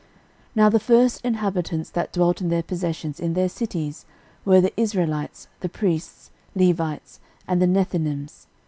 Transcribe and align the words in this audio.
13:009:002 0.01 0.09
Now 0.55 0.69
the 0.69 0.79
first 0.79 1.21
inhabitants 1.23 1.89
that 1.91 2.11
dwelt 2.11 2.41
in 2.41 2.49
their 2.49 2.63
possessions 2.63 3.19
in 3.19 3.35
their 3.35 3.47
cities 3.47 4.07
were, 4.45 4.59
the 4.59 4.73
Israelites, 4.75 5.47
the 5.59 5.69
priests, 5.69 6.31
Levites, 6.55 7.19
and 7.47 7.61
the 7.61 7.67
Nethinims. 7.67 8.47